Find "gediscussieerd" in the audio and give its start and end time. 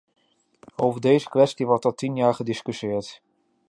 2.33-3.21